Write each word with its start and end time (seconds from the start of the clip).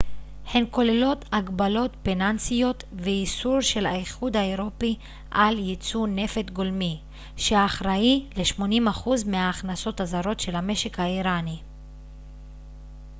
הן 0.45 0.65
כוללות 0.71 1.25
הגבלות 1.31 1.91
פיננסיות 2.03 2.83
ואיסור 2.95 3.61
של 3.61 3.85
האיחוד 3.85 4.35
האירופי 4.37 4.97
על 5.31 5.59
ייצוא 5.59 6.07
נפט 6.07 6.49
גולמי 6.49 6.99
שאחראי 7.37 8.25
ל-80% 8.37 9.09
מהכנסות 9.27 10.01
הזרות 10.01 10.39
של 10.39 10.55
המשק 10.55 10.99
האיראני 10.99 11.59